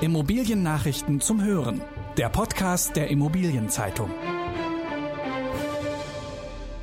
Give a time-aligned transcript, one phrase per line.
[0.00, 1.80] Immobiliennachrichten zum Hören.
[2.16, 4.10] Der Podcast der Immobilienzeitung.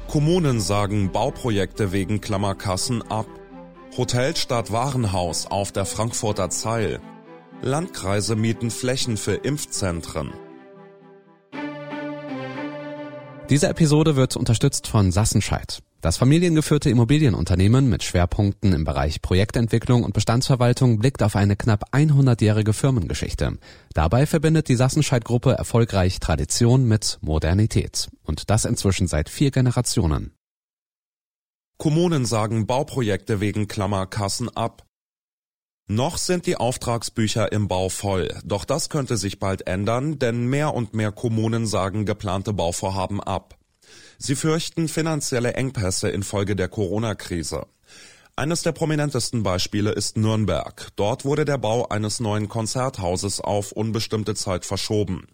[0.07, 3.27] Kommunen sagen Bauprojekte wegen Klammerkassen ab.
[3.97, 7.01] Hotel statt Warenhaus auf der Frankfurter Zeil.
[7.61, 10.31] Landkreise mieten Flächen für Impfzentren.
[13.49, 15.83] Diese Episode wird unterstützt von Sassenscheid.
[16.01, 22.73] Das familiengeführte Immobilienunternehmen mit Schwerpunkten im Bereich Projektentwicklung und Bestandsverwaltung blickt auf eine knapp 100-jährige
[22.73, 23.59] Firmengeschichte.
[23.93, 28.09] Dabei verbindet die Sassenscheid-Gruppe erfolgreich Tradition mit Modernität.
[28.23, 30.33] Und das inzwischen seit vier Generationen.
[31.77, 34.87] Kommunen sagen Bauprojekte wegen Klammerkassen ab.
[35.87, 40.73] Noch sind die Auftragsbücher im Bau voll, doch das könnte sich bald ändern, denn mehr
[40.73, 43.60] und mehr Kommunen sagen geplante Bauvorhaben ab.
[44.23, 47.65] Sie fürchten finanzielle Engpässe infolge der Corona-Krise.
[48.35, 50.89] Eines der prominentesten Beispiele ist Nürnberg.
[50.95, 55.27] Dort wurde der Bau eines neuen Konzerthauses auf unbestimmte Zeit verschoben.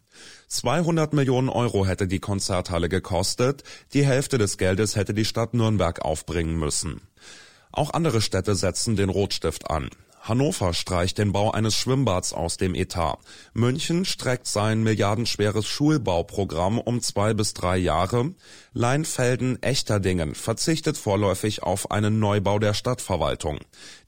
[0.48, 6.00] 200 Millionen Euro hätte die Konzerthalle gekostet, die Hälfte des Geldes hätte die Stadt Nürnberg
[6.00, 7.02] aufbringen müssen.
[7.74, 9.90] Auch andere Städte setzen den Rotstift an.
[10.28, 13.20] Hannover streicht den Bau eines Schwimmbads aus dem Etat.
[13.54, 18.34] München streckt sein milliardenschweres Schulbauprogramm um zwei bis drei Jahre.
[18.74, 23.60] Leinfelden-Echterdingen verzichtet vorläufig auf einen Neubau der Stadtverwaltung.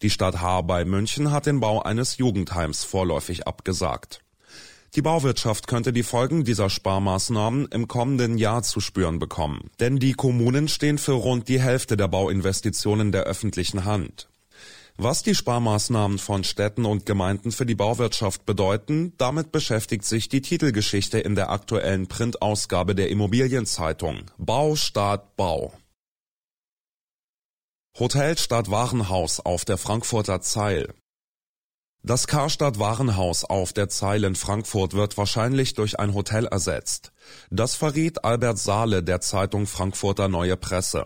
[0.02, 4.22] Die Stadt Haar bei München hat den Bau eines Jugendheims vorläufig abgesagt.
[4.96, 9.70] Die Bauwirtschaft könnte die Folgen dieser Sparmaßnahmen im kommenden Jahr zu spüren bekommen.
[9.80, 14.30] Denn die Kommunen stehen für rund die Hälfte der Bauinvestitionen der öffentlichen Hand.
[15.02, 20.42] Was die Sparmaßnahmen von Städten und Gemeinden für die Bauwirtschaft bedeuten, damit beschäftigt sich die
[20.42, 24.30] Titelgeschichte in der aktuellen Printausgabe der Immobilienzeitung.
[24.38, 25.72] Bau Staat Bau.
[27.98, 30.94] Hotel statt Warenhaus auf der Frankfurter Zeil.
[32.04, 37.14] Das Karstadt Warenhaus auf der Zeil in Frankfurt wird wahrscheinlich durch ein Hotel ersetzt.
[37.50, 41.06] Das verriet Albert Saale der Zeitung Frankfurter Neue Presse.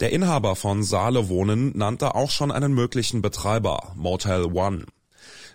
[0.00, 4.86] Der Inhaber von Saale Wohnen nannte auch schon einen möglichen Betreiber, Motel One.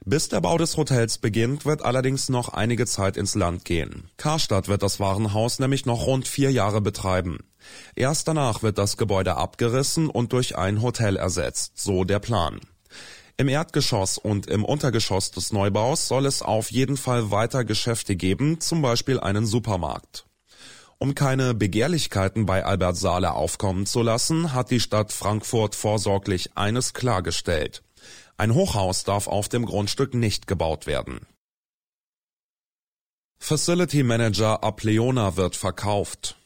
[0.03, 4.09] Bis der Bau des Hotels beginnt, wird allerdings noch einige Zeit ins Land gehen.
[4.17, 7.39] Karstadt wird das Warenhaus nämlich noch rund vier Jahre betreiben.
[7.95, 12.59] Erst danach wird das Gebäude abgerissen und durch ein Hotel ersetzt, so der Plan.
[13.37, 18.59] Im Erdgeschoss und im Untergeschoss des Neubaus soll es auf jeden Fall weiter Geschäfte geben,
[18.59, 20.25] zum Beispiel einen Supermarkt.
[21.03, 26.93] Um keine Begehrlichkeiten bei Albert Saale aufkommen zu lassen, hat die Stadt Frankfurt vorsorglich eines
[26.93, 27.83] klargestellt.
[28.37, 31.27] Ein Hochhaus darf auf dem Grundstück nicht gebaut werden.
[33.37, 36.37] Facility Manager Apleona wird verkauft.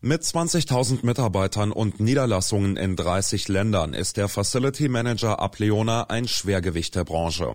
[0.00, 6.96] Mit 20.000 Mitarbeitern und Niederlassungen in 30 Ländern ist der Facility Manager Apleona ein Schwergewicht
[6.96, 7.54] der Branche.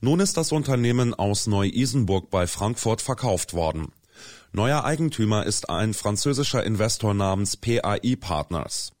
[0.00, 3.90] Nun ist das Unternehmen aus Neu-Isenburg bei Frankfurt verkauft worden.
[4.56, 8.92] Neuer Eigentümer ist ein französischer Investor namens PAI Partners.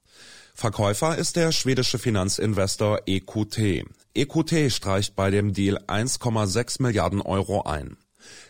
[0.52, 3.84] Verkäufer ist der schwedische Finanzinvestor EQT.
[4.14, 7.96] EQT streicht bei dem Deal 1,6 Milliarden Euro ein.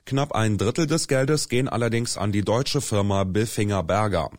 [0.06, 4.31] Knapp ein Drittel des Geldes gehen allerdings an die deutsche Firma Bilfinger Berger.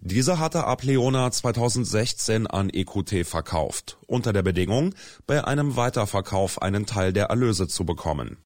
[0.00, 4.94] Diese hatte Apleona 2016 an EQT verkauft, unter der Bedingung,
[5.26, 8.38] bei einem Weiterverkauf einen Teil der Erlöse zu bekommen.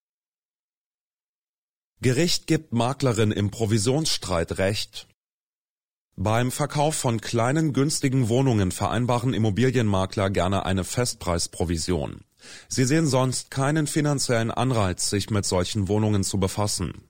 [2.03, 5.07] Gericht gibt Maklerin im Provisionsstreit Recht.
[6.17, 12.23] Beim Verkauf von kleinen günstigen Wohnungen vereinbaren Immobilienmakler gerne eine Festpreisprovision.
[12.69, 17.05] Sie sehen sonst keinen finanziellen Anreiz, sich mit solchen Wohnungen zu befassen.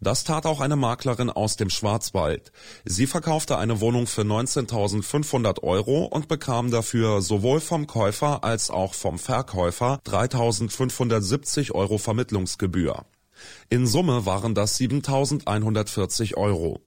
[0.00, 2.52] Das tat auch eine Maklerin aus dem Schwarzwald.
[2.86, 8.94] Sie verkaufte eine Wohnung für 19.500 Euro und bekam dafür sowohl vom Käufer als auch
[8.94, 13.04] vom Verkäufer 3.570 Euro Vermittlungsgebühr.
[13.68, 16.80] In Summe waren das 7.140 Euro.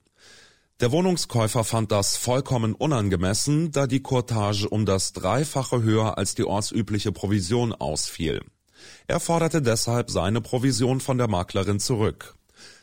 [0.82, 6.44] Der Wohnungskäufer fand das vollkommen unangemessen, da die Courtage um das Dreifache höher als die
[6.44, 8.42] ortsübliche Provision ausfiel.
[9.08, 12.36] Er forderte deshalb seine Provision von der Maklerin zurück.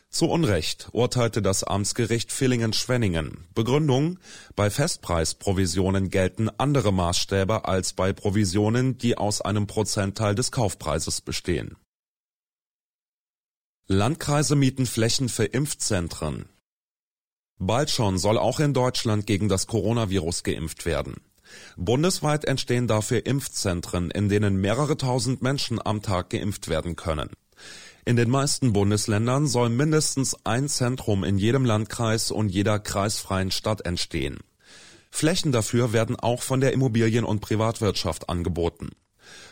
[0.09, 3.45] Zu Unrecht urteilte das Amtsgericht Villingen-Schwenningen.
[3.55, 4.19] Begründung,
[4.55, 11.77] bei Festpreisprovisionen gelten andere Maßstäbe als bei Provisionen, die aus einem Prozentteil des Kaufpreises bestehen.
[13.87, 16.45] Landkreise mieten Flächen für Impfzentren.
[17.59, 21.17] Bald schon soll auch in Deutschland gegen das Coronavirus geimpft werden.
[21.75, 27.31] Bundesweit entstehen dafür Impfzentren, in denen mehrere tausend Menschen am Tag geimpft werden können.
[28.05, 33.85] In den meisten Bundesländern soll mindestens ein Zentrum in jedem Landkreis und jeder kreisfreien Stadt
[33.85, 34.39] entstehen.
[35.11, 38.91] Flächen dafür werden auch von der Immobilien- und Privatwirtschaft angeboten.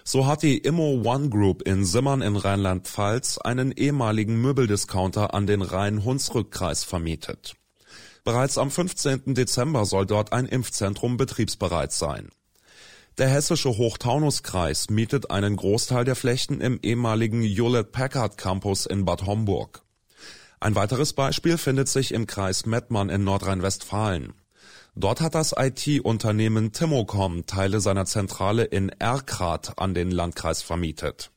[0.04, 5.62] So hat die Immo One Group in Simmern in Rheinland-Pfalz einen ehemaligen Möbeldiscounter an den
[5.62, 7.56] Rhein-Hunsrück-Kreis vermietet.
[8.24, 9.34] Bereits am 15.
[9.34, 12.30] Dezember soll dort ein Impfzentrum betriebsbereit sein.
[13.18, 19.84] Der hessische Hochtaunuskreis mietet einen Großteil der Flächen im ehemaligen Hewlett-Packard Campus in Bad Homburg.
[20.60, 24.34] Ein weiteres Beispiel findet sich im Kreis Mettmann in Nordrhein-Westfalen.
[24.96, 31.32] Dort hat das IT-Unternehmen Timocom Teile seiner Zentrale in Erkrath an den Landkreis vermietet.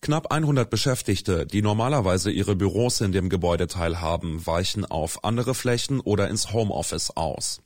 [0.00, 5.98] Knapp 100 Beschäftigte, die normalerweise ihre Büros in dem Gebäudeteil haben, weichen auf andere Flächen
[5.98, 7.60] oder ins Homeoffice aus.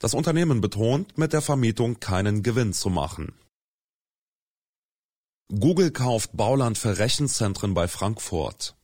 [0.00, 3.32] Das Unternehmen betont, mit der Vermietung keinen Gewinn zu machen.
[5.48, 8.76] Google kauft Bauland für Rechenzentren bei Frankfurt.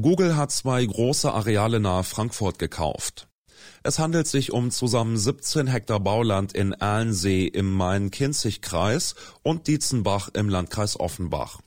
[0.00, 3.27] Google hat zwei große Areale nahe Frankfurt gekauft.
[3.82, 10.48] Es handelt sich um zusammen 17 Hektar Bauland in Erlensee im Main-Kinzig-Kreis und Dietzenbach im
[10.48, 11.60] Landkreis Offenbach.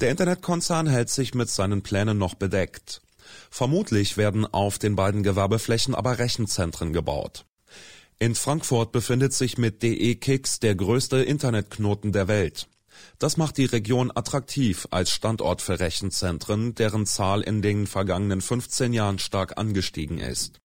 [0.00, 3.02] Der Internetkonzern hält sich mit seinen Plänen noch bedeckt.
[3.50, 7.44] Vermutlich werden auf den beiden Gewerbeflächen aber Rechenzentren gebaut.
[8.18, 12.68] In Frankfurt befindet sich mit DE Kicks der größte Internetknoten der Welt.
[13.18, 18.92] Das macht die Region attraktiv als Standort für Rechenzentren, deren Zahl in den vergangenen 15
[18.92, 20.59] Jahren stark angestiegen ist.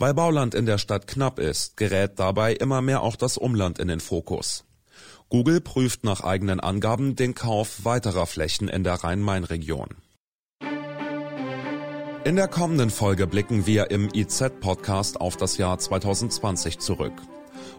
[0.00, 3.88] Weil Bauland in der Stadt knapp ist, gerät dabei immer mehr auch das Umland in
[3.88, 4.64] den Fokus.
[5.28, 9.88] Google prüft nach eigenen Angaben den Kauf weiterer Flächen in der Rhein-Main-Region.
[12.24, 17.12] In der kommenden Folge blicken wir im IZ-Podcast auf das Jahr 2020 zurück.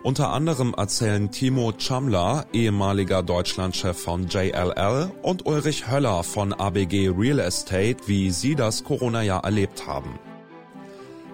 [0.03, 7.39] Unter anderem erzählen Timo Chamler, ehemaliger Deutschlandchef von JLL, und Ulrich Höller von ABG Real
[7.39, 10.19] Estate, wie sie das Corona-Jahr erlebt haben.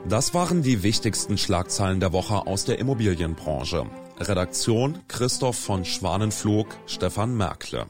[0.05, 3.89] Das waren die wichtigsten Schlagzeilen der Woche aus der Immobilienbranche.
[4.19, 7.89] Redaktion Christoph von Schwanenflug, Stefan Merkle.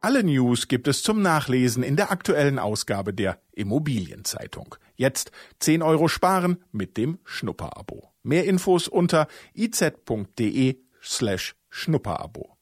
[0.00, 4.76] Alle News gibt es zum Nachlesen in der aktuellen Ausgabe der Immobilienzeitung.
[4.94, 8.12] Jetzt 10 Euro sparen mit dem Schnupperabo.
[8.22, 12.56] Mehr Infos unter iz.de slash Schnupperabo.